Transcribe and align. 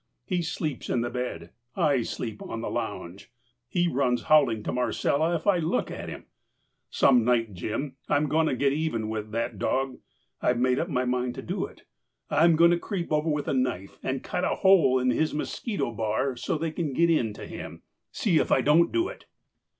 "He 0.25 0.41
sleeps 0.41 0.89
in 0.89 1.01
the 1.01 1.11
bed, 1.11 1.51
I 1.75 2.01
sleep 2.01 2.41
on 2.41 2.63
a 2.63 2.69
lounge. 2.69 3.31
He 3.69 3.87
runs 3.87 4.23
howling 4.23 4.63
to 4.63 4.71
Marcella 4.71 5.35
if 5.35 5.45
I 5.45 5.59
look 5.59 5.91
at 5.91 6.09
him. 6.09 6.25
Some 6.89 7.23
night, 7.23 7.53
Jim, 7.53 7.97
I'm 8.09 8.27
going 8.27 8.47
to 8.47 8.55
get 8.55 8.73
even 8.73 9.09
with 9.09 9.29
that 9.33 9.59
dog. 9.59 9.99
I've 10.41 10.57
made 10.57 10.79
up 10.79 10.89
my 10.89 11.05
mind 11.05 11.35
to 11.35 11.43
do 11.43 11.67
it. 11.67 11.83
I'm 12.31 12.55
going 12.55 12.71
to 12.71 12.79
creep 12.79 13.11
over 13.11 13.29
with 13.29 13.47
a 13.47 13.53
knife 13.53 13.99
and 14.01 14.23
cut 14.23 14.43
a 14.43 14.55
hole 14.55 14.97
in 14.97 15.11
his 15.11 15.35
mosquito 15.35 15.91
bar 15.91 16.35
so 16.35 16.57
they 16.57 16.71
can 16.71 16.93
get 16.93 17.11
in 17.11 17.31
to 17.33 17.45
him. 17.45 17.83
See 18.11 18.39
if 18.39 18.51
I 18.51 18.61
don't 18.61 18.91
do 18.91 19.07
it!" 19.07 19.25